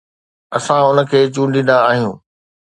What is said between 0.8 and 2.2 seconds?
ان کي چونڊيندا آهيون